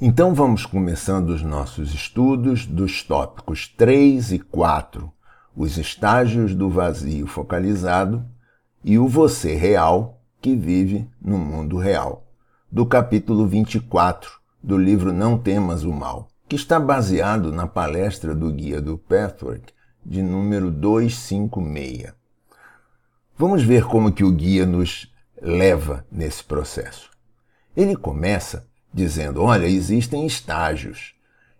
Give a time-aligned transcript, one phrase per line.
[0.00, 5.08] Então vamos começando os nossos estudos dos tópicos 3 e 4,
[5.56, 8.26] os estágios do vazio focalizado
[8.82, 12.26] e o você real que vive no mundo real,
[12.72, 18.50] do capítulo 24 do livro Não Temas o Mal, que está baseado na palestra do
[18.50, 19.72] guia do Pathwork
[20.04, 22.12] de número 256.
[23.38, 25.08] Vamos ver como que o guia nos
[25.40, 27.10] leva nesse processo.
[27.76, 31.12] Ele começa dizendo: olha, existem estágios.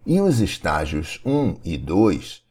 [0.06, 2.42] E os estágios 1 e 2,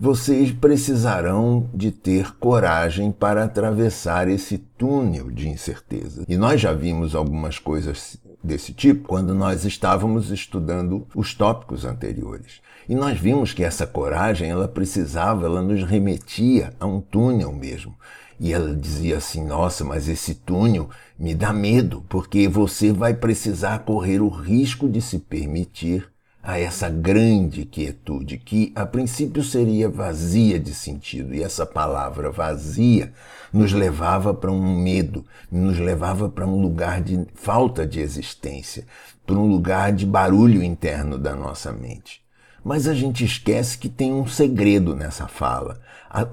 [0.00, 6.24] vocês precisarão de ter coragem para atravessar esse túnel de incerteza.
[6.26, 12.60] E nós já vimos algumas coisas desse tipo quando nós estávamos estudando os tópicos anteriores.
[12.88, 17.94] E nós vimos que essa coragem, ela precisava, ela nos remetia a um túnel mesmo.
[18.42, 23.84] E ela dizia assim: Nossa, mas esse túnel me dá medo, porque você vai precisar
[23.84, 26.10] correr o risco de se permitir
[26.42, 33.12] a essa grande quietude, que a princípio seria vazia de sentido, e essa palavra vazia
[33.52, 38.84] nos levava para um medo, nos levava para um lugar de falta de existência,
[39.24, 42.21] para um lugar de barulho interno da nossa mente.
[42.64, 45.80] Mas a gente esquece que tem um segredo nessa fala.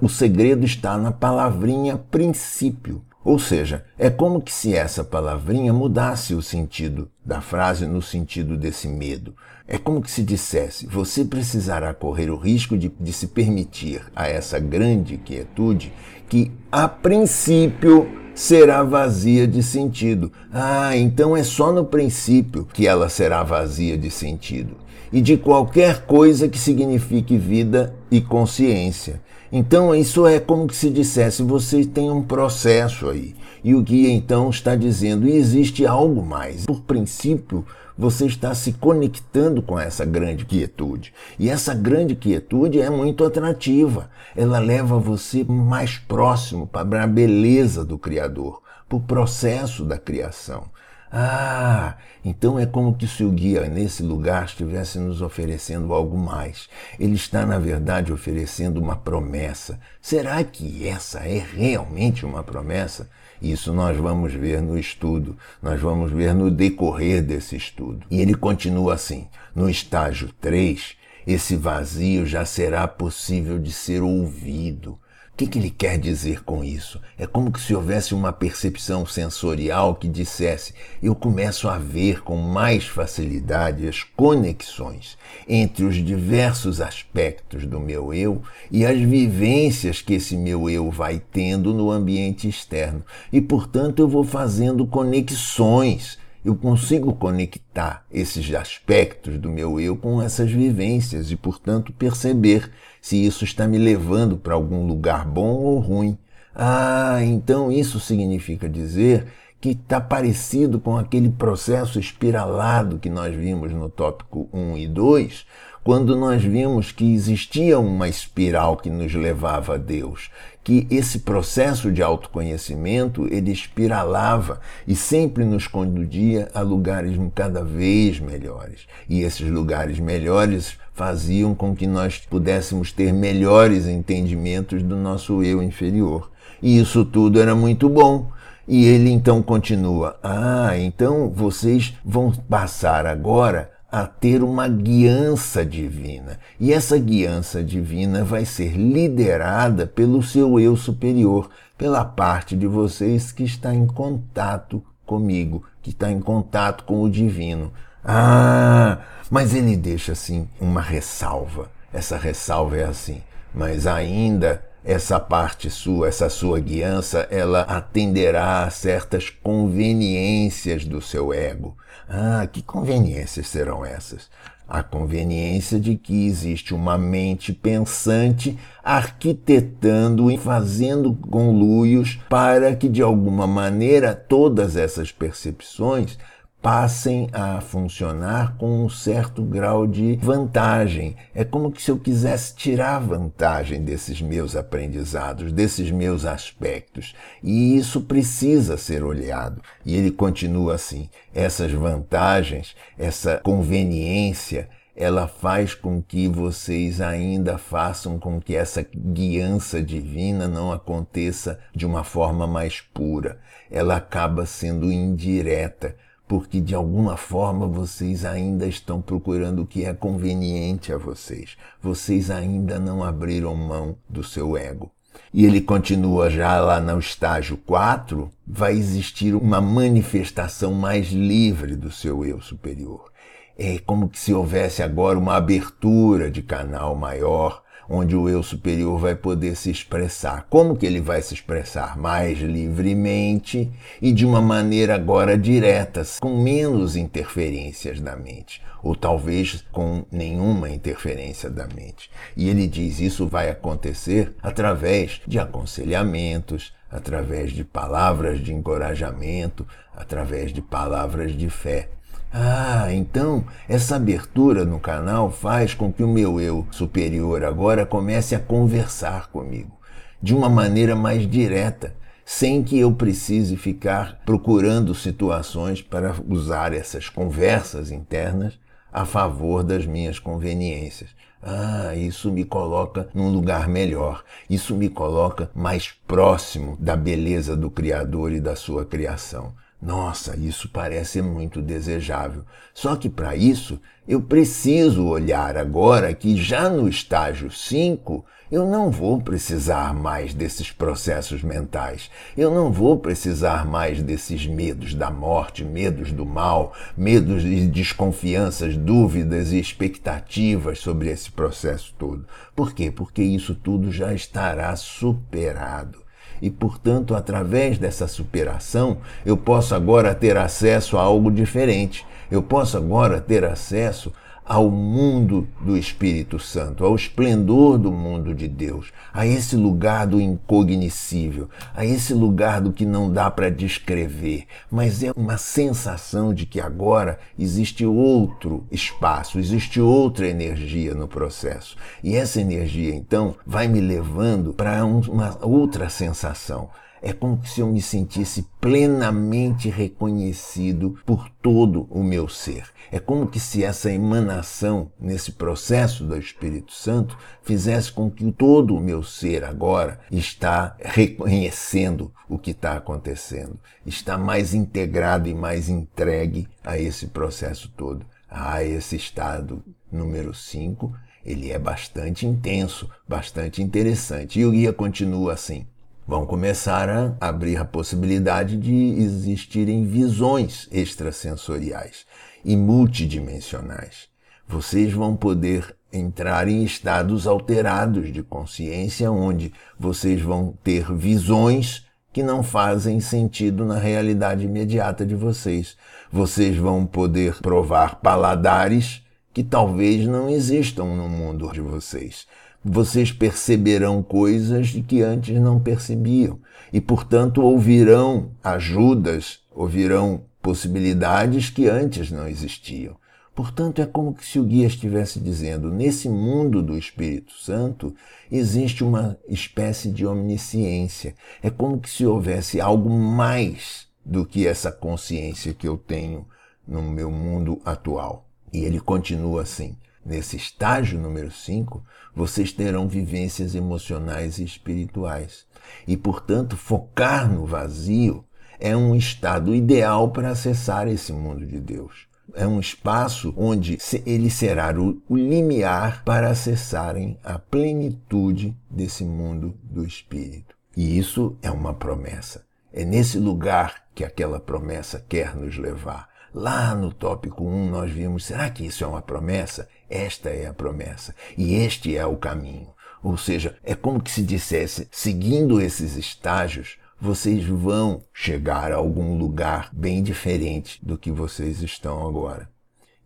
[0.00, 3.02] O segredo está na palavrinha princípio.
[3.22, 8.56] Ou seja, é como que se essa palavrinha mudasse o sentido da frase no sentido
[8.56, 9.34] desse medo.
[9.68, 14.26] É como que se dissesse: você precisará correr o risco de, de se permitir a
[14.26, 15.92] essa grande quietude
[16.28, 20.32] que, a princípio, será vazia de sentido.
[20.50, 24.76] Ah, então é só no princípio que ela será vazia de sentido
[25.12, 29.20] e de qualquer coisa que signifique vida e consciência.
[29.52, 33.34] Então, isso é como se dissesse: você tem um processo aí.
[33.62, 36.66] E o guia então está dizendo: existe algo mais.
[36.66, 37.64] Por princípio,
[37.98, 41.12] você está se conectando com essa grande quietude.
[41.38, 44.08] E essa grande quietude é muito atrativa.
[44.34, 50.64] Ela leva você mais próximo para a beleza do Criador, para o processo da criação.
[51.12, 56.68] Ah, então é como que se o guia nesse lugar estivesse nos oferecendo algo mais.
[57.00, 59.80] Ele está, na verdade, oferecendo uma promessa.
[60.00, 63.10] Será que essa é realmente uma promessa?
[63.42, 68.06] Isso nós vamos ver no estudo, nós vamos ver no decorrer desse estudo.
[68.10, 70.94] E ele continua assim: no estágio 3,
[71.26, 74.98] esse vazio já será possível de ser ouvido
[75.40, 77.00] que, que ele quer dizer com isso?
[77.16, 82.84] É como se houvesse uma percepção sensorial que dissesse: eu começo a ver com mais
[82.84, 85.16] facilidade as conexões
[85.48, 91.22] entre os diversos aspectos do meu eu e as vivências que esse meu eu vai
[91.32, 93.02] tendo no ambiente externo.
[93.32, 100.22] E, portanto, eu vou fazendo conexões eu consigo conectar esses aspectos do meu eu com
[100.22, 102.70] essas vivências e, portanto, perceber
[103.00, 106.16] se isso está me levando para algum lugar bom ou ruim.
[106.54, 109.26] Ah, então isso significa dizer
[109.60, 115.46] que está parecido com aquele processo espiralado que nós vimos no tópico 1 e 2,
[115.84, 120.30] quando nós vimos que existia uma espiral que nos levava a Deus,
[120.62, 128.20] que esse processo de autoconhecimento ele espiralava e sempre nos conduzia a lugares cada vez
[128.20, 128.86] melhores.
[129.08, 135.62] E esses lugares melhores faziam com que nós pudéssemos ter melhores entendimentos do nosso eu
[135.62, 136.30] inferior.
[136.62, 138.30] E isso tudo era muito bom.
[138.68, 146.38] E ele então continua: Ah, então vocês vão passar agora a ter uma guiança divina.
[146.58, 153.32] E essa guiança divina vai ser liderada pelo seu eu superior, pela parte de vocês
[153.32, 157.72] que está em contato comigo, que está em contato com o divino.
[158.04, 158.98] Ah,
[159.30, 161.70] mas ele deixa assim uma ressalva.
[161.92, 163.20] Essa ressalva é assim:
[163.52, 171.32] mas ainda essa parte sua, essa sua guiança, ela atenderá a certas conveniências do seu
[171.32, 171.76] ego.
[172.08, 174.30] Ah, que conveniências serão essas?
[174.66, 183.02] A conveniência de que existe uma mente pensante arquitetando e fazendo conluios para que, de
[183.02, 186.16] alguma maneira, todas essas percepções
[186.62, 191.16] passem a funcionar com um certo grau de vantagem.
[191.34, 197.14] É como se eu quisesse tirar vantagem desses meus aprendizados, desses meus aspectos.
[197.42, 199.62] E isso precisa ser olhado.
[199.84, 208.18] E ele continua assim: essas vantagens, essa conveniência, ela faz com que vocês ainda façam
[208.18, 213.38] com que essa guiança divina não aconteça de uma forma mais pura.
[213.70, 215.96] Ela acaba sendo indireta
[216.30, 221.56] porque de alguma forma vocês ainda estão procurando o que é conveniente a vocês.
[221.82, 224.92] Vocês ainda não abriram mão do seu ego.
[225.34, 231.90] E ele continua já lá no estágio 4, vai existir uma manifestação mais livre do
[231.90, 233.10] seu eu superior.
[233.58, 237.60] É como se houvesse agora uma abertura de canal maior
[237.92, 240.46] onde o eu superior vai poder se expressar.
[240.48, 241.98] Como que ele vai se expressar?
[241.98, 243.68] Mais livremente
[244.00, 250.70] e de uma maneira agora direta, com menos interferências da mente, ou talvez com nenhuma
[250.70, 252.08] interferência da mente.
[252.36, 259.66] E ele diz: isso vai acontecer através de aconselhamentos, através de palavras de encorajamento,
[259.96, 261.88] através de palavras de fé.
[262.32, 268.34] Ah, então essa abertura no canal faz com que o meu eu superior agora comece
[268.34, 269.80] a conversar comigo
[270.22, 271.94] de uma maneira mais direta,
[272.24, 278.58] sem que eu precise ficar procurando situações para usar essas conversas internas
[278.92, 281.10] a favor das minhas conveniências.
[281.42, 284.22] Ah, isso me coloca num lugar melhor.
[284.48, 289.54] Isso me coloca mais próximo da beleza do Criador e da sua criação.
[289.80, 292.44] Nossa, isso parece muito desejável.
[292.74, 298.22] Só que para isso eu preciso olhar agora que já no estágio 5
[298.52, 302.10] eu não vou precisar mais desses processos mentais.
[302.36, 308.76] Eu não vou precisar mais desses medos da morte, medos do mal, medos de desconfianças,
[308.76, 312.26] dúvidas e expectativas sobre esse processo todo.
[312.54, 312.90] Por quê?
[312.90, 316.09] Porque isso tudo já estará superado
[316.40, 322.06] e, portanto, através dessa superação, eu posso agora ter acesso a algo diferente.
[322.30, 324.12] Eu posso agora ter acesso
[324.50, 330.20] ao mundo do Espírito Santo, ao esplendor do mundo de Deus, a esse lugar do
[330.20, 336.46] incognoscível, a esse lugar do que não dá para descrever, mas é uma sensação de
[336.46, 341.76] que agora existe outro espaço, existe outra energia no processo.
[342.02, 346.70] E essa energia, então, vai me levando para uma outra sensação
[347.02, 352.68] é como se eu me sentisse plenamente reconhecido por todo o meu ser.
[352.92, 358.76] É como que se essa emanação nesse processo do Espírito Santo fizesse com que todo
[358.76, 365.68] o meu ser agora está reconhecendo o que está acontecendo, está mais integrado e mais
[365.68, 370.92] entregue a esse processo todo, a esse estado número 5.
[371.24, 374.40] Ele é bastante intenso, bastante interessante.
[374.40, 375.66] E o guia continua assim
[376.10, 382.04] vão começar a abrir a possibilidade de existirem visões extrasensoriais
[382.44, 384.08] e multidimensionais.
[384.44, 392.24] Vocês vão poder entrar em estados alterados de consciência, onde vocês vão ter visões que
[392.24, 395.76] não fazem sentido na realidade imediata de vocês.
[396.10, 399.00] Vocês vão poder provar paladares
[399.32, 402.26] que talvez não existam no mundo de vocês
[402.64, 406.38] vocês perceberão coisas de que antes não percebiam
[406.72, 412.96] e, portanto, ouvirão ajudas, ouvirão possibilidades que antes não existiam.
[413.34, 417.94] Portanto, é como se o guia estivesse dizendo: nesse mundo do Espírito Santo
[418.30, 421.14] existe uma espécie de omnisciência.
[421.42, 426.26] É como se houvesse algo mais do que essa consciência que eu tenho
[426.66, 428.28] no meu mundo atual.
[428.52, 431.82] E ele continua assim: Nesse estágio número 5,
[432.14, 435.46] vocês terão vivências emocionais e espirituais.
[435.86, 438.24] E, portanto, focar no vazio
[438.58, 442.08] é um estado ideal para acessar esse mundo de Deus.
[442.34, 449.84] É um espaço onde ele será o, limiar para acessarem a plenitude desse mundo do
[449.84, 450.54] Espírito.
[450.76, 452.44] E isso é uma promessa.
[452.72, 456.08] É nesse lugar que aquela promessa quer nos levar.
[456.32, 459.68] Lá no tópico 1 nós vimos, será que isso é uma promessa?
[459.88, 462.68] Esta é a promessa e este é o caminho.
[463.02, 469.16] Ou seja, é como que se dissesse, seguindo esses estágios, vocês vão chegar a algum
[469.18, 472.48] lugar bem diferente do que vocês estão agora.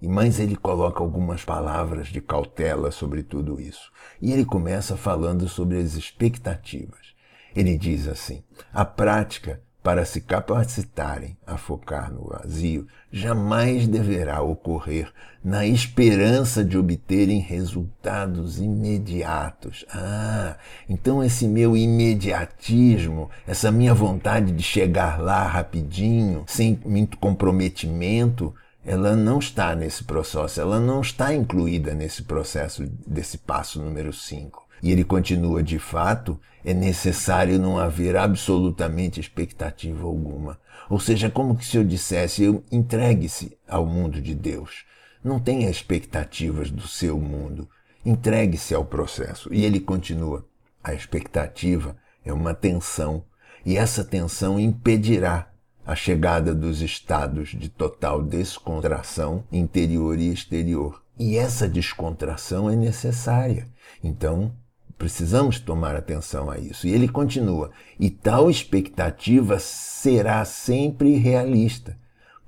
[0.02, 3.90] E mas ele coloca algumas palavras de cautela sobre tudo isso.
[4.21, 7.14] E ele começa falando sobre as expectativas.
[7.57, 15.12] Ele diz assim: a prática para se capacitarem a focar no vazio, jamais deverá ocorrer
[15.45, 19.85] na esperança de obterem resultados imediatos.
[19.91, 20.57] Ah,
[20.88, 28.55] então esse meu imediatismo, essa minha vontade de chegar lá rapidinho, sem muito comprometimento,
[28.87, 34.64] ela não está nesse processo, ela não está incluída nesse processo desse passo número 5.
[34.83, 40.59] E ele continua: de fato, é necessário não haver absolutamente expectativa alguma.
[40.88, 44.85] Ou seja, como que se eu dissesse, entregue-se ao mundo de Deus.
[45.23, 47.68] Não tenha expectativas do seu mundo.
[48.04, 49.52] Entregue-se ao processo.
[49.52, 50.47] E ele continua:
[50.83, 53.25] a expectativa é uma tensão,
[53.64, 55.50] e essa tensão impedirá
[55.87, 61.02] a chegada dos estados de total descontração interior e exterior.
[61.18, 63.68] E essa descontração é necessária.
[64.02, 64.52] Então,
[64.99, 66.87] precisamos tomar atenção a isso.
[66.87, 71.97] E ele continua: e tal expectativa será sempre realista,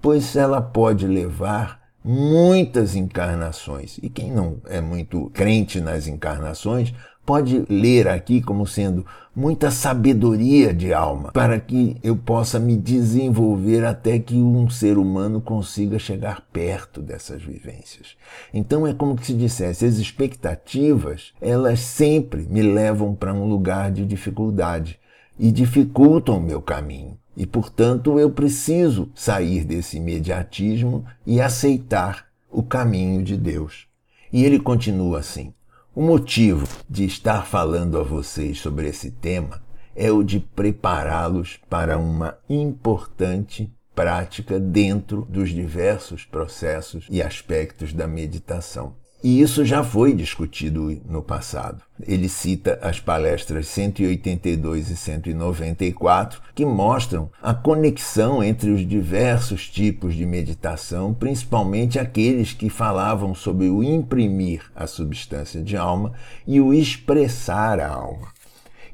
[0.00, 3.99] pois ela pode levar muitas encarnações.
[4.00, 6.95] E quem não é muito crente nas encarnações
[7.26, 9.04] pode ler aqui como sendo
[9.35, 15.40] muita sabedoria de alma, para que eu possa me desenvolver até que um ser humano
[15.40, 18.16] consiga chegar perto dessas vivências.
[18.54, 24.06] Então é como se dissesse, as expectativas, elas sempre me levam para um lugar de
[24.06, 24.99] dificuldade
[25.38, 27.18] e dificultam o meu caminho.
[27.37, 33.87] E, portanto, eu preciso sair desse imediatismo e aceitar o caminho de Deus.
[34.33, 35.52] E ele continua assim:
[35.97, 39.62] o motivo de estar falando a vocês sobre esse tema
[39.95, 48.07] é o de prepará-los para uma importante prática dentro dos diversos processos e aspectos da
[48.07, 48.95] meditação.
[49.28, 51.83] E isso já foi discutido no passado.
[52.06, 60.14] Ele cita as palestras 182 e 194, que mostram a conexão entre os diversos tipos
[60.14, 66.12] de meditação, principalmente aqueles que falavam sobre o imprimir a substância de alma
[66.47, 68.28] e o expressar a alma.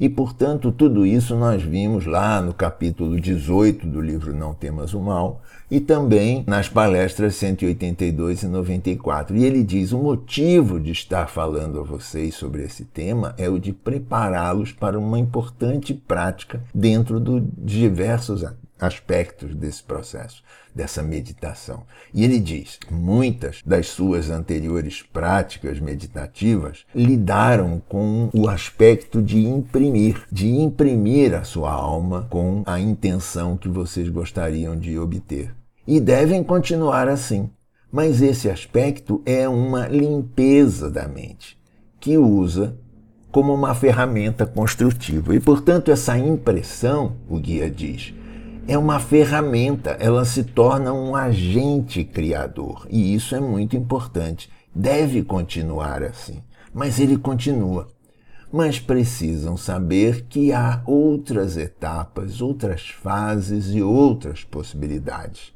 [0.00, 5.00] E, portanto, tudo isso nós vimos lá no capítulo 18 do livro Não Temas o
[5.00, 9.34] Mal e também nas palestras 182 e 94.
[9.34, 13.58] E ele diz: o motivo de estar falando a vocês sobre esse tema é o
[13.58, 18.44] de prepará-los para uma importante prática dentro de diversos
[18.78, 20.42] aspectos desse processo,
[20.74, 21.84] dessa meditação.
[22.12, 30.22] E ele diz: muitas das suas anteriores práticas meditativas lidaram com o aspecto de imprimir,
[30.30, 35.61] de imprimir a sua alma com a intenção que vocês gostariam de obter.
[35.86, 37.50] E devem continuar assim.
[37.90, 41.58] Mas esse aspecto é uma limpeza da mente,
[42.00, 42.76] que usa
[43.30, 45.34] como uma ferramenta construtiva.
[45.34, 48.14] E, portanto, essa impressão, o guia diz,
[48.68, 52.86] é uma ferramenta, ela se torna um agente criador.
[52.88, 54.48] E isso é muito importante.
[54.74, 56.42] Deve continuar assim.
[56.72, 57.88] Mas ele continua.
[58.52, 65.52] Mas precisam saber que há outras etapas, outras fases e outras possibilidades.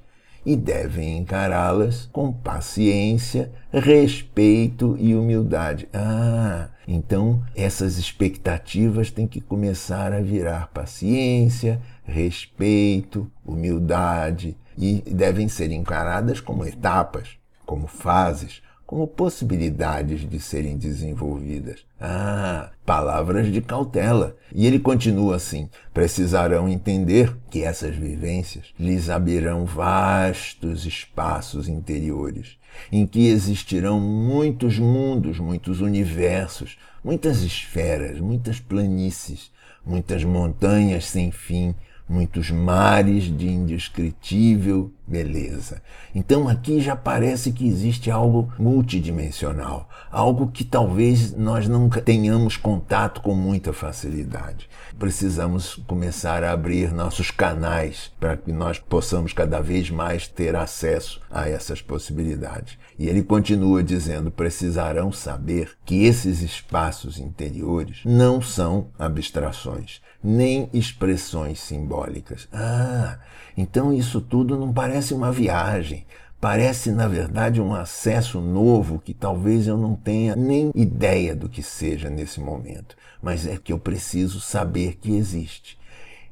[0.47, 5.89] E devem encará-las com paciência, respeito e humildade.
[5.93, 15.73] Ah, então essas expectativas têm que começar a virar paciência, respeito, humildade e devem ser
[15.73, 17.31] encaradas como etapas,
[17.65, 21.85] como fases, como possibilidades de serem desenvolvidas.
[22.01, 24.37] Ah, palavras de cautela.
[24.55, 32.57] E ele continua assim: precisarão entender que essas vivências lhes abrirão vastos espaços interiores,
[32.93, 39.51] em que existirão muitos mundos, muitos universos, muitas esferas, muitas planícies,
[39.85, 41.75] muitas montanhas sem fim,
[42.09, 45.81] muitos mares de indescritível beleza.
[46.15, 53.21] Então aqui já parece que existe algo multidimensional, algo que talvez nós nunca tenhamos contato
[53.21, 54.69] com muita facilidade.
[54.99, 61.21] Precisamos começar a abrir nossos canais para que nós possamos cada vez mais ter acesso
[61.31, 62.79] a essas possibilidades.
[62.99, 71.61] E ele continua dizendo: precisarão saber que esses espaços interiores não são abstrações, nem expressões
[71.61, 72.49] simbólicas.
[72.53, 73.19] Ah,
[73.57, 76.07] então isso tudo não parece uma viagem.
[76.41, 81.63] Parece, na verdade, um acesso novo que talvez eu não tenha nem ideia do que
[81.63, 85.79] seja nesse momento, mas é que eu preciso saber que existe.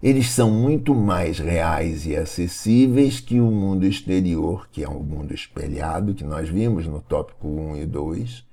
[0.03, 5.33] Eles são muito mais reais e acessíveis que o mundo exterior, que é um mundo
[5.33, 8.45] espelhado, que nós vimos no tópico 1 e 2,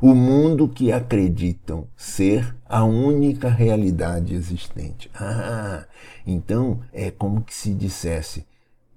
[0.00, 5.10] o mundo que acreditam ser a única realidade existente.
[5.14, 5.84] Ah,
[6.26, 8.46] então é como que se dissesse: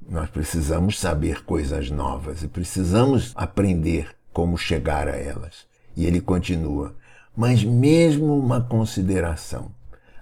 [0.08, 5.66] nós precisamos saber coisas novas e precisamos aprender como chegar a elas.
[5.96, 6.96] E ele continua:
[7.36, 9.72] mas mesmo uma consideração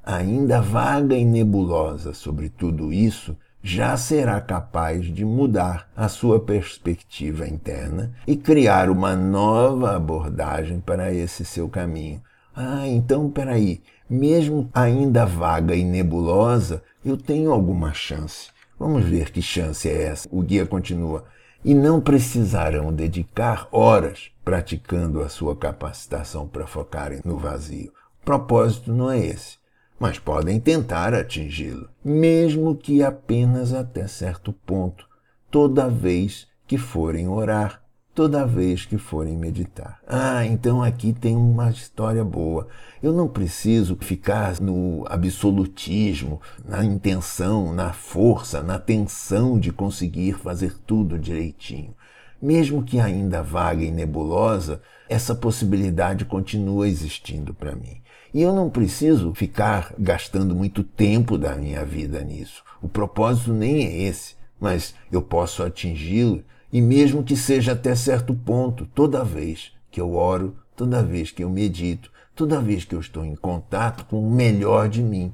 [0.03, 7.47] ainda vaga e nebulosa sobre tudo isso já será capaz de mudar a sua perspectiva
[7.47, 12.21] interna e criar uma nova abordagem para esse seu caminho.
[12.55, 18.49] Ah, então peraí, mesmo ainda vaga e nebulosa, eu tenho alguma chance.
[18.79, 20.27] Vamos ver que chance é essa.
[20.31, 21.25] O guia continua.
[21.63, 27.91] E não precisarão dedicar horas praticando a sua capacitação para focarem no vazio.
[28.21, 29.58] O propósito não é esse,
[29.99, 35.07] mas podem tentar atingi-lo, mesmo que apenas até certo ponto,
[35.51, 37.83] toda vez que forem orar
[38.19, 39.97] toda vez que forem meditar.
[40.05, 42.67] Ah, então aqui tem uma história boa.
[43.01, 50.77] Eu não preciso ficar no absolutismo, na intenção, na força, na tensão de conseguir fazer
[50.85, 51.95] tudo direitinho.
[52.41, 58.01] Mesmo que ainda vaga e nebulosa, essa possibilidade continua existindo para mim.
[58.33, 62.63] E eu não preciso ficar gastando muito tempo da minha vida nisso.
[62.81, 68.33] O propósito nem é esse, mas eu posso atingi-lo e mesmo que seja até certo
[68.33, 72.99] ponto, toda vez que eu oro, toda vez que eu medito, toda vez que eu
[72.99, 75.33] estou em contato com o melhor de mim.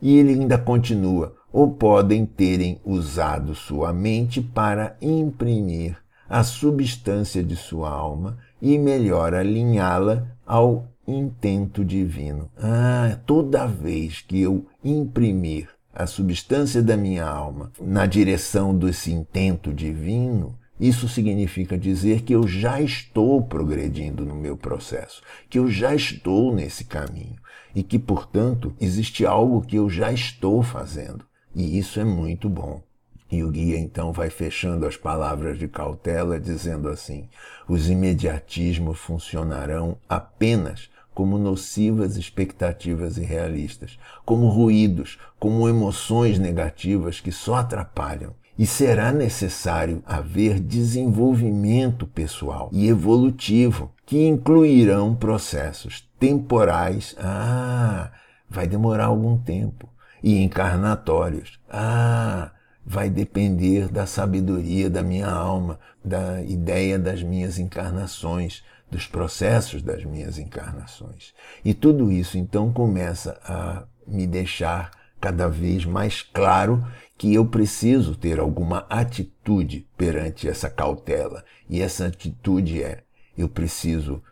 [0.00, 5.96] E ele ainda continua: ou podem terem usado sua mente para imprimir
[6.28, 12.50] a substância de sua alma e melhor alinhá-la ao intento divino.
[12.56, 19.72] Ah, toda vez que eu imprimir a substância da minha alma na direção desse intento
[19.72, 25.94] divino, isso significa dizer que eu já estou progredindo no meu processo, que eu já
[25.94, 27.36] estou nesse caminho
[27.74, 31.24] e que, portanto, existe algo que eu já estou fazendo.
[31.54, 32.82] E isso é muito bom.
[33.30, 37.28] E o guia então vai fechando as palavras de cautela, dizendo assim:
[37.66, 47.56] os imediatismos funcionarão apenas como nocivas expectativas irrealistas, como ruídos, como emoções negativas que só
[47.56, 48.34] atrapalham.
[48.58, 57.16] E será necessário haver desenvolvimento pessoal e evolutivo que incluirão processos temporais.
[57.18, 58.12] Ah,
[58.48, 59.88] vai demorar algum tempo.
[60.22, 61.58] E encarnatórios.
[61.68, 62.52] Ah,
[62.84, 68.62] vai depender da sabedoria da minha alma, da ideia das minhas encarnações,
[68.92, 71.32] dos processos das minhas encarnações.
[71.64, 78.14] E tudo isso então começa a me deixar cada vez mais claro que eu preciso
[78.14, 81.42] ter alguma atitude perante essa cautela.
[81.70, 83.02] E essa atitude é:
[83.36, 84.22] eu preciso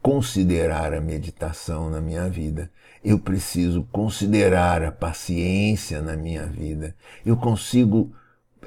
[0.00, 2.70] considerar a meditação na minha vida,
[3.04, 8.14] eu preciso considerar a paciência na minha vida, eu consigo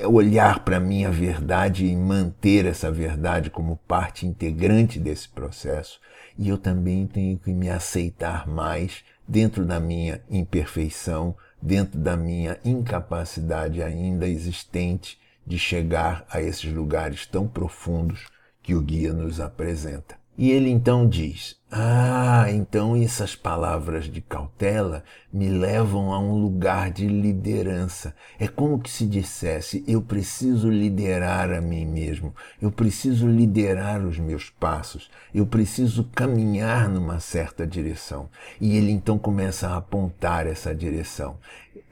[0.06, 6.00] olhar para a minha verdade e manter essa verdade como parte integrante desse processo.
[6.38, 12.58] E eu também tenho que me aceitar mais dentro da minha imperfeição, dentro da minha
[12.64, 18.28] incapacidade ainda existente de chegar a esses lugares tão profundos
[18.62, 20.19] que o guia nos apresenta.
[20.42, 26.92] E ele então diz: Ah, então essas palavras de cautela me levam a um lugar
[26.92, 28.16] de liderança.
[28.40, 34.18] É como que se dissesse: eu preciso liderar a mim mesmo, eu preciso liderar os
[34.18, 38.30] meus passos, eu preciso caminhar numa certa direção.
[38.62, 41.36] E ele então começa a apontar essa direção.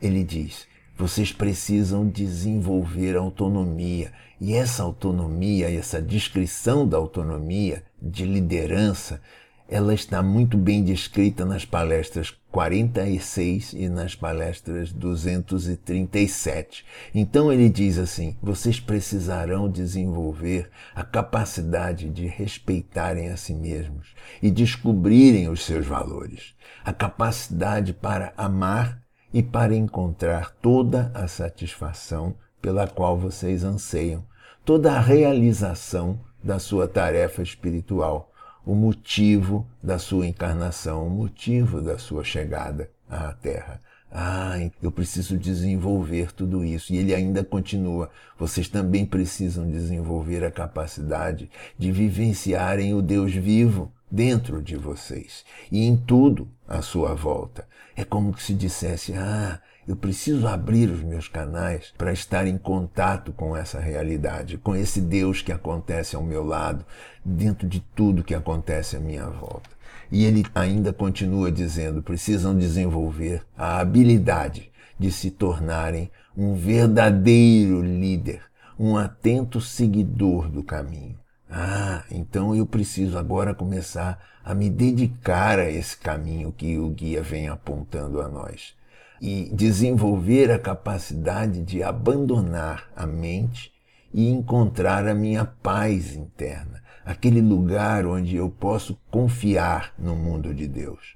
[0.02, 0.66] Ele diz:
[0.98, 4.12] vocês precisam desenvolver autonomia.
[4.42, 9.22] E essa autonomia, essa descrição da autonomia, de liderança,
[9.70, 16.86] ela está muito bem descrita nas palestras 46 e nas palestras 237.
[17.14, 24.50] Então ele diz assim: vocês precisarão desenvolver a capacidade de respeitarem a si mesmos e
[24.50, 26.56] descobrirem os seus valores,
[26.86, 34.24] a capacidade para amar e para encontrar toda a satisfação pela qual vocês anseiam,
[34.66, 38.32] toda a realização da sua tarefa espiritual,
[38.66, 43.82] o motivo da sua encarnação, o motivo da sua chegada à Terra.
[44.12, 46.94] Ah, eu preciso desenvolver tudo isso.
[46.94, 53.92] E ele ainda continua: vocês também precisam desenvolver a capacidade de vivenciarem o Deus vivo
[54.10, 57.68] dentro de vocês e em tudo à sua volta.
[57.96, 63.32] É como se dissesse: ah, eu preciso abrir os meus canais para estar em contato
[63.32, 66.86] com essa realidade, com esse Deus que acontece ao meu lado,
[67.24, 69.70] dentro de tudo que acontece à minha volta.
[70.12, 78.42] E ele ainda continua dizendo: precisam desenvolver a habilidade de se tornarem um verdadeiro líder,
[78.78, 81.18] um atento seguidor do caminho.
[81.50, 87.22] Ah, então eu preciso agora começar a me dedicar a esse caminho que o guia
[87.22, 88.76] vem apontando a nós.
[89.22, 93.72] E desenvolver a capacidade de abandonar a mente
[94.14, 100.68] e encontrar a minha paz interna, aquele lugar onde eu posso confiar no mundo de
[100.68, 101.16] Deus,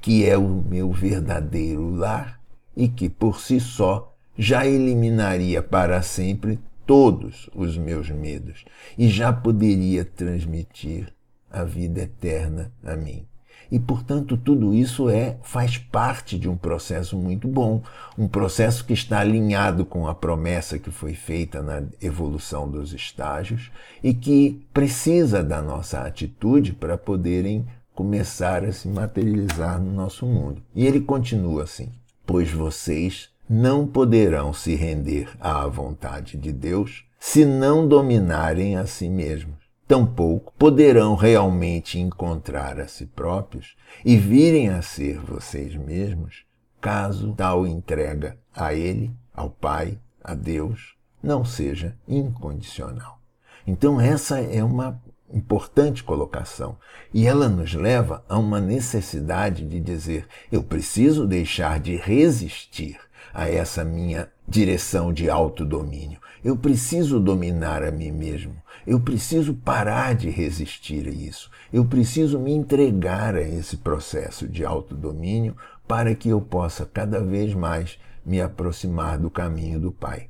[0.00, 2.40] que é o meu verdadeiro lar
[2.76, 8.64] e que por si só já eliminaria para sempre todos os meus medos
[8.96, 11.12] e já poderia transmitir
[11.50, 13.26] a vida eterna a mim.
[13.70, 17.82] E, portanto, tudo isso é faz parte de um processo muito bom,
[18.16, 23.70] um processo que está alinhado com a promessa que foi feita na evolução dos estágios
[24.02, 30.62] e que precisa da nossa atitude para poderem começar a se materializar no nosso mundo.
[30.74, 31.92] E ele continua assim:
[32.24, 39.08] Pois vocês não poderão se render à vontade de Deus se não dominarem a si
[39.08, 39.56] mesmos.
[39.86, 46.44] Tampouco poderão realmente encontrar a si próprios e virem a ser vocês mesmos,
[46.78, 53.18] caso tal entrega a Ele, ao Pai, a Deus, não seja incondicional.
[53.66, 55.00] Então, essa é uma
[55.32, 56.76] importante colocação.
[57.12, 62.98] E ela nos leva a uma necessidade de dizer: eu preciso deixar de resistir
[63.32, 66.20] a essa minha direção de autodomínio.
[66.44, 68.56] Eu preciso dominar a mim mesmo.
[68.86, 71.50] Eu preciso parar de resistir a isso.
[71.72, 77.54] Eu preciso me entregar a esse processo de autodomínio para que eu possa cada vez
[77.54, 80.28] mais me aproximar do caminho do Pai.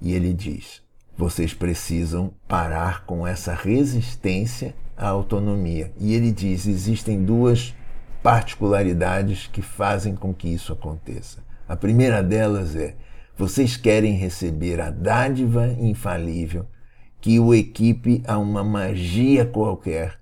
[0.00, 0.82] E ele diz:
[1.16, 5.92] vocês precisam parar com essa resistência à autonomia.
[5.98, 7.74] E ele diz: existem duas
[8.22, 11.38] particularidades que fazem com que isso aconteça.
[11.70, 12.96] A primeira delas é:
[13.36, 16.66] vocês querem receber a dádiva infalível
[17.20, 20.18] que o equipe a uma magia qualquer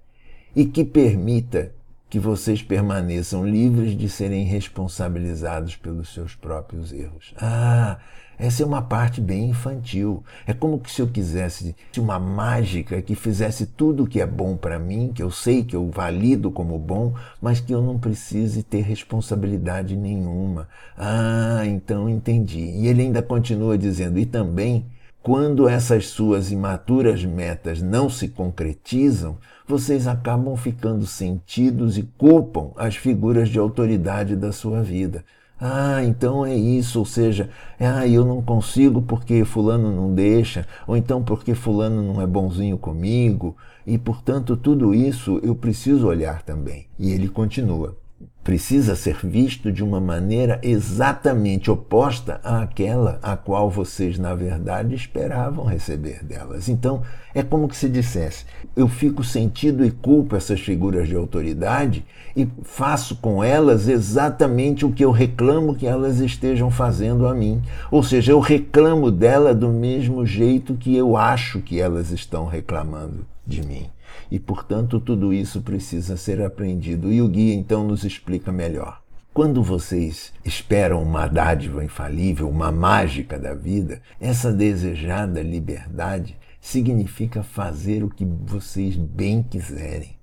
[0.54, 1.72] e que permita
[2.10, 7.32] que vocês permaneçam livres de serem responsabilizados pelos seus próprios erros.
[7.38, 7.98] Ah,
[8.38, 10.22] essa é uma parte bem infantil.
[10.46, 14.78] É como se eu quisesse uma mágica que fizesse tudo o que é bom para
[14.78, 18.82] mim, que eu sei que eu valido como bom, mas que eu não precise ter
[18.82, 20.68] responsabilidade nenhuma.
[20.96, 22.60] Ah, então entendi.
[22.60, 24.86] E ele ainda continua dizendo: e também,
[25.20, 32.96] quando essas suas imaturas metas não se concretizam, vocês acabam ficando sentidos e culpam as
[32.96, 35.24] figuras de autoridade da sua vida.
[35.60, 40.96] Ah, então é isso, ou seja, ah, eu não consigo porque fulano não deixa, ou
[40.96, 46.86] então porque fulano não é bonzinho comigo, e portanto tudo isso eu preciso olhar também.
[46.98, 47.96] E ele continua
[48.42, 55.66] precisa ser visto de uma maneira exatamente oposta àquela a qual vocês, na verdade, esperavam
[55.66, 56.68] receber delas.
[56.68, 57.02] Então,
[57.34, 62.04] é como que se dissesse: eu fico sentido e culpo essas figuras de autoridade
[62.34, 67.60] e faço com elas exatamente o que eu reclamo que elas estejam fazendo a mim.
[67.90, 73.26] Ou seja, eu reclamo dela do mesmo jeito que eu acho que elas estão reclamando
[73.46, 73.90] de mim.
[74.30, 77.12] E, portanto, tudo isso precisa ser aprendido.
[77.12, 79.02] E o guia então nos explica melhor.
[79.32, 88.02] Quando vocês esperam uma dádiva infalível, uma mágica da vida, essa desejada liberdade significa fazer
[88.02, 90.16] o que vocês bem quiserem.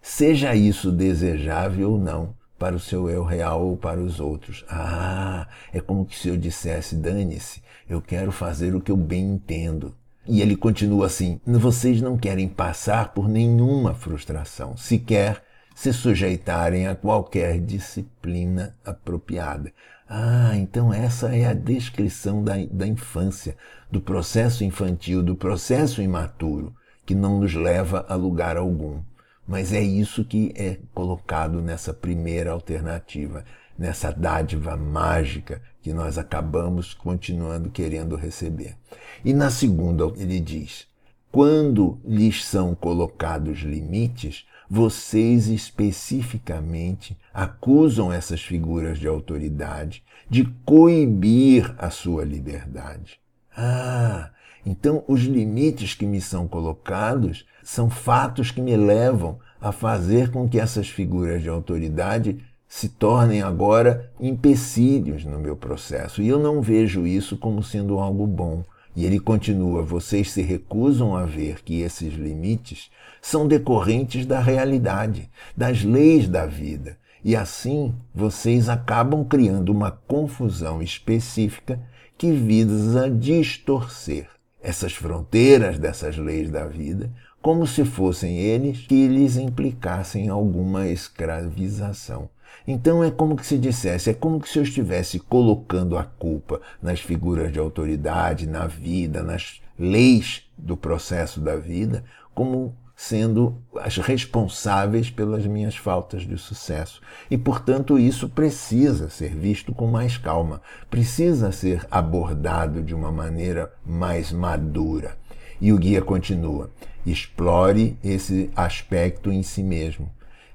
[0.00, 4.64] Seja isso desejável ou não, para o seu eu real ou para os outros.
[4.68, 9.94] Ah, é como se eu dissesse: dane-se, eu quero fazer o que eu bem entendo.
[10.26, 15.42] E ele continua assim: vocês não querem passar por nenhuma frustração, sequer
[15.74, 19.72] se sujeitarem a qualquer disciplina apropriada.
[20.08, 23.56] Ah, então essa é a descrição da, da infância,
[23.90, 26.74] do processo infantil, do processo imaturo,
[27.06, 29.00] que não nos leva a lugar algum.
[29.46, 33.44] Mas é isso que é colocado nessa primeira alternativa,
[33.78, 38.76] nessa dádiva mágica que nós acabamos continuando querendo receber.
[39.24, 40.86] E na segunda, ele diz:
[41.32, 51.90] quando lhes são colocados limites, vocês especificamente acusam essas figuras de autoridade de coibir a
[51.90, 53.18] sua liberdade.
[53.56, 54.30] Ah,
[54.64, 60.48] então os limites que me são colocados são fatos que me levam a fazer com
[60.48, 62.38] que essas figuras de autoridade
[62.70, 66.22] se tornem agora empecilhos no meu processo.
[66.22, 68.62] E eu não vejo isso como sendo algo bom.
[68.94, 72.88] E ele continua: vocês se recusam a ver que esses limites
[73.20, 76.96] são decorrentes da realidade, das leis da vida.
[77.24, 81.78] E assim vocês acabam criando uma confusão específica
[82.16, 84.28] que visa distorcer
[84.62, 87.10] essas fronteiras dessas leis da vida,
[87.42, 92.28] como se fossem eles que lhes implicassem alguma escravização.
[92.66, 97.00] Então é como que se dissesse, é como se eu estivesse colocando a culpa nas
[97.00, 105.08] figuras de autoridade, na vida, nas leis do processo da vida, como sendo as responsáveis
[105.08, 107.00] pelas minhas faltas de sucesso.
[107.30, 110.60] E, portanto, isso precisa ser visto com mais calma,
[110.90, 115.16] precisa ser abordado de uma maneira mais madura.
[115.58, 116.70] E o guia continua:
[117.06, 120.10] explore esse aspecto em si mesmo.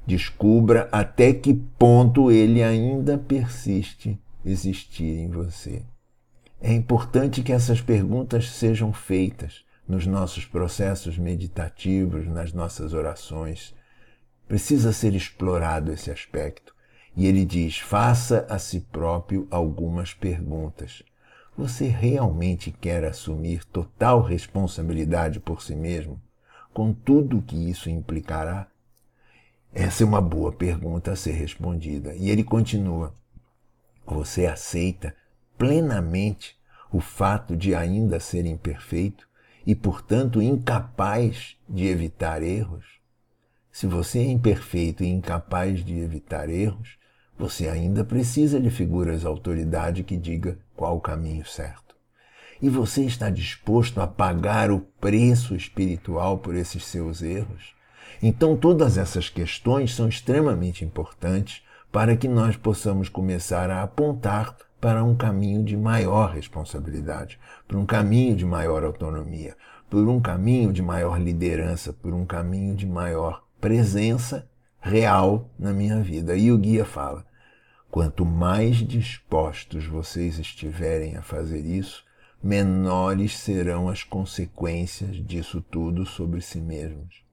[0.06, 5.84] Descubra até que ponto ele ainda persiste existir em você.
[6.62, 13.74] É importante que essas perguntas sejam feitas nos nossos processos meditativos, nas nossas orações.
[14.48, 16.74] Precisa ser explorado esse aspecto.
[17.16, 21.04] E ele diz: faça a si próprio algumas perguntas.
[21.58, 26.22] Você realmente quer assumir total responsabilidade por si mesmo,
[26.74, 28.68] com tudo o que isso implicará?
[29.78, 32.16] Essa é uma boa pergunta a ser respondida.
[32.16, 33.14] E ele continua:
[34.06, 35.14] Você aceita
[35.58, 36.56] plenamente
[36.90, 39.28] o fato de ainda ser imperfeito
[39.68, 42.86] e, portanto, incapaz de evitar erros?
[43.70, 46.98] Se você é imperfeito e incapaz de evitar erros,
[47.38, 51.98] você ainda precisa de figuras de autoridade que diga qual o caminho certo.
[52.62, 57.75] E você está disposto a pagar o preço espiritual por esses seus erros?
[58.28, 61.62] Então, todas essas questões são extremamente importantes
[61.92, 67.86] para que nós possamos começar a apontar para um caminho de maior responsabilidade, para um
[67.86, 69.56] caminho de maior autonomia,
[69.88, 74.50] por um caminho de maior liderança, por um caminho de maior presença
[74.82, 76.36] real na minha vida.
[76.36, 77.24] E o guia fala:
[77.92, 82.04] quanto mais dispostos vocês estiverem a fazer isso,
[82.42, 87.25] menores serão as consequências disso tudo sobre si mesmos.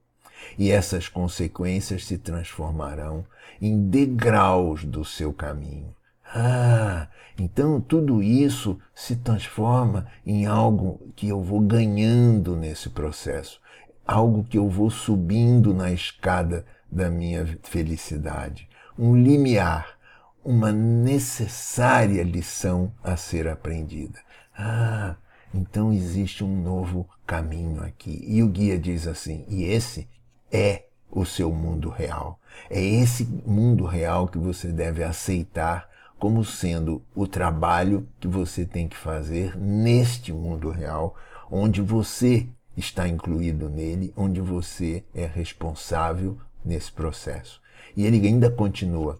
[0.57, 3.25] E essas consequências se transformarão
[3.61, 5.93] em degraus do seu caminho
[6.35, 13.61] ah, então tudo isso se transforma em algo que eu vou ganhando nesse processo,
[14.05, 19.95] algo que eu vou subindo na escada da minha felicidade, um limiar,
[20.43, 24.19] uma necessária lição a ser aprendida.
[24.57, 25.15] Ah,
[25.53, 28.23] então existe um novo caminho aqui.
[28.27, 30.07] E o guia diz assim: e esse
[30.53, 32.39] é o seu mundo real.
[32.69, 35.89] É esse mundo real que você deve aceitar
[36.19, 41.15] como sendo o trabalho que você tem que fazer neste mundo real,
[41.51, 47.61] onde você está incluído nele, onde você é responsável nesse processo.
[47.97, 49.19] E ele ainda continua: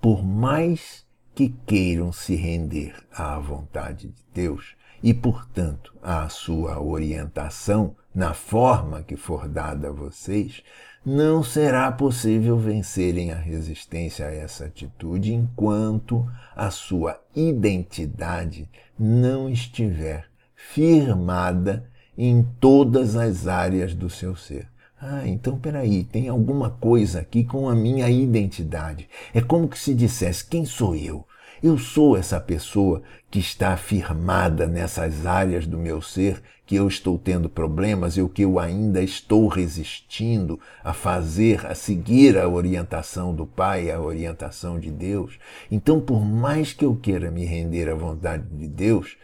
[0.00, 7.96] por mais que queiram se render à vontade de Deus e, portanto, à sua orientação
[8.14, 10.62] na forma que for dada a vocês,
[11.04, 20.26] não será possível vencerem a resistência a essa atitude enquanto a sua identidade não estiver
[20.54, 21.84] firmada
[22.16, 24.68] em todas as áreas do seu ser.
[24.98, 29.06] Ah, então peraí, tem alguma coisa aqui com a minha identidade.
[29.34, 31.26] É como que se dissesse: quem sou eu?
[31.62, 37.18] Eu sou essa pessoa que está afirmada nessas áreas do meu ser que eu estou
[37.18, 43.34] tendo problemas e o que eu ainda estou resistindo a fazer, a seguir a orientação
[43.34, 45.38] do Pai, a orientação de Deus.
[45.70, 49.16] Então, por mais que eu queira me render à vontade de Deus,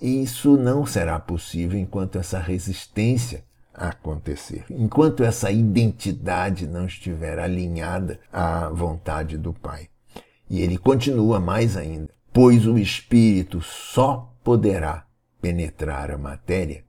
[0.00, 8.68] isso não será possível enquanto essa resistência acontecer, enquanto essa identidade não estiver alinhada à
[8.68, 9.88] vontade do Pai.
[10.48, 15.06] E ele continua mais ainda: pois o espírito só poderá
[15.44, 16.86] penetrar a matéria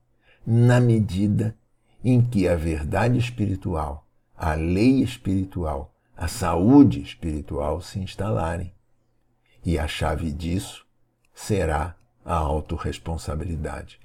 [0.47, 1.53] na medida
[2.01, 8.73] em que a verdade espiritual, a lei espiritual, a saúde espiritual se instalarem.
[9.65, 10.85] E a chave disso
[11.33, 13.99] será a autorresponsabilidade.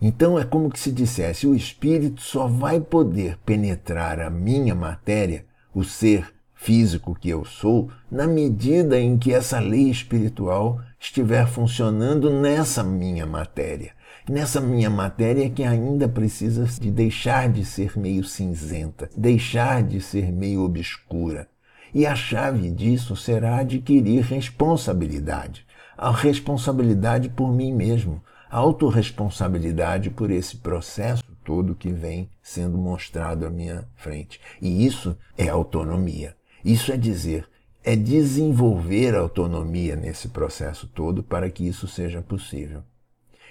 [0.00, 5.44] Então é como que se dissesse: o espírito só vai poder penetrar a minha matéria,
[5.74, 12.30] o ser físico que eu sou, na medida em que essa lei espiritual estiver funcionando
[12.30, 13.92] nessa minha matéria.
[14.28, 20.30] Nessa minha matéria que ainda precisa de deixar de ser meio cinzenta, deixar de ser
[20.30, 21.48] meio obscura.
[21.92, 25.66] E a chave disso será adquirir responsabilidade.
[25.98, 33.44] A responsabilidade por mim mesmo, a autorresponsabilidade por esse processo todo que vem sendo mostrado
[33.44, 34.40] à minha frente.
[34.60, 36.36] E isso é autonomia.
[36.64, 37.48] Isso é dizer,
[37.82, 42.82] é desenvolver autonomia nesse processo todo para que isso seja possível.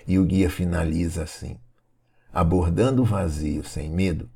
[0.08, 1.58] E o guia finaliza assim:
[2.34, 4.30] abordando o vazio sem medo,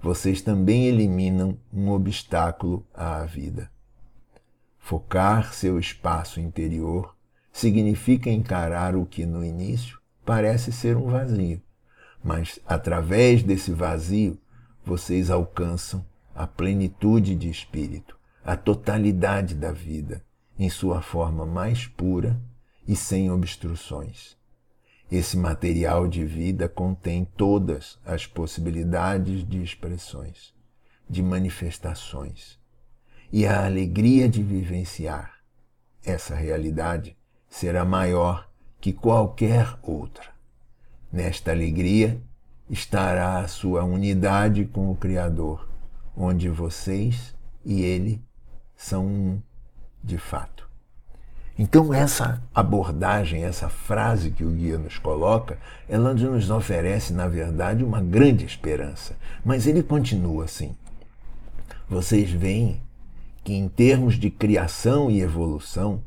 [0.00, 3.70] vocês também eliminam um obstáculo à vida.
[4.78, 7.14] Focar seu espaço interior
[7.52, 11.60] significa encarar o que no início parece ser um vazio,
[12.24, 14.38] mas através desse vazio
[14.84, 20.24] vocês alcançam a plenitude de espírito, a totalidade da vida,
[20.58, 22.40] em sua forma mais pura
[22.86, 24.36] e sem obstruções.
[25.10, 30.54] Esse material de vida contém todas as possibilidades de expressões,
[31.08, 32.58] de manifestações,
[33.30, 35.42] e a alegria de vivenciar
[36.04, 37.16] essa realidade
[37.48, 38.48] será maior
[38.80, 40.32] que qualquer outra.
[41.12, 42.20] Nesta alegria
[42.68, 45.68] estará a sua unidade com o Criador,
[46.16, 48.20] onde vocês e Ele
[48.84, 49.42] são um
[50.02, 50.68] de fato.
[51.58, 57.84] Então, essa abordagem, essa frase que o guia nos coloca, ela nos oferece, na verdade,
[57.84, 59.16] uma grande esperança.
[59.44, 60.74] Mas ele continua assim.
[61.88, 62.82] Vocês veem
[63.44, 66.02] que, em termos de criação e evolução,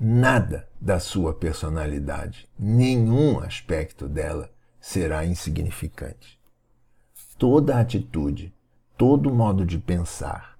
[0.00, 6.38] nada da sua personalidade, nenhum aspecto dela será insignificante.
[7.38, 8.52] Toda atitude,
[8.96, 10.55] todo modo de pensar,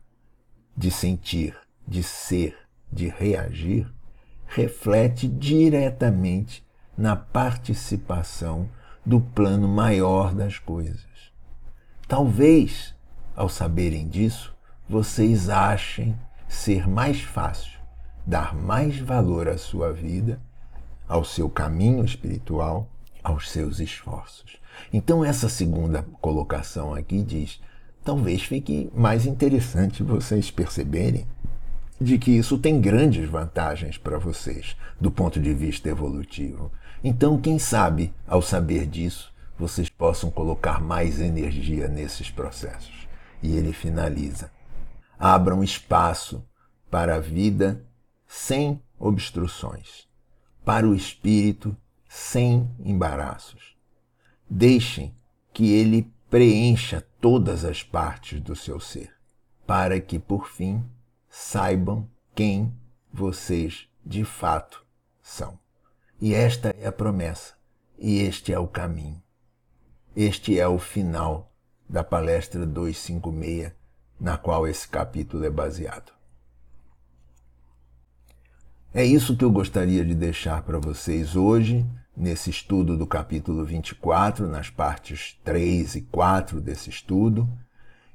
[0.77, 2.57] de sentir, de ser,
[2.93, 3.91] de reagir,
[4.47, 6.65] reflete diretamente
[6.97, 8.69] na participação
[9.05, 11.33] do plano maior das coisas.
[12.09, 12.95] Talvez,
[13.35, 14.55] ao saberem disso,
[14.89, 16.17] vocês achem
[16.49, 17.77] ser mais fácil
[18.27, 20.41] dar mais valor à sua vida,
[21.07, 22.89] ao seu caminho espiritual,
[23.23, 24.57] aos seus esforços.
[24.93, 27.61] Então, essa segunda colocação aqui diz:
[28.07, 31.27] talvez fique mais interessante vocês perceberem
[32.01, 36.71] de que isso tem grandes vantagens para vocês do ponto de vista evolutivo.
[37.03, 43.09] Então, quem sabe, ao saber disso, vocês possam colocar mais energia nesses processos.
[43.43, 44.53] E ele finaliza:
[45.19, 46.45] abram espaço
[46.89, 47.85] para a vida
[48.29, 50.07] sem obstruções,
[50.65, 51.77] para o espírito
[52.09, 53.77] sem embaraços.
[54.49, 55.13] Deixem
[55.53, 59.13] que ele preencha todas as partes do seu ser,
[59.67, 60.85] para que, por fim,
[61.29, 62.73] saibam quem
[63.13, 64.85] vocês de fato
[65.21, 65.59] são.
[66.21, 67.55] E esta é a promessa,
[67.99, 69.23] e este é o caminho.
[70.15, 71.53] Este é o final
[71.89, 73.73] da palestra 256,
[74.19, 76.13] na qual esse capítulo é baseado.
[78.95, 84.49] É isso que eu gostaria de deixar para vocês hoje, nesse estudo do capítulo 24,
[84.49, 87.49] nas partes 3 e 4 desse estudo.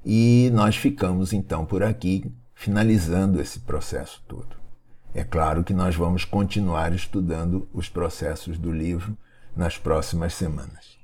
[0.03, 4.55] E nós ficamos então por aqui finalizando esse processo todo.
[5.13, 9.17] É claro que nós vamos continuar estudando os processos do livro
[9.55, 11.00] nas próximas semanas.